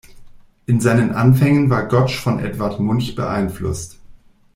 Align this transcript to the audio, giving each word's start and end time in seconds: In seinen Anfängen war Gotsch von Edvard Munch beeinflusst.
In 0.65 0.79
seinen 0.79 1.11
Anfängen 1.11 1.69
war 1.69 1.85
Gotsch 1.87 2.17
von 2.17 2.39
Edvard 2.39 2.79
Munch 2.79 3.13
beeinflusst. 3.13 3.99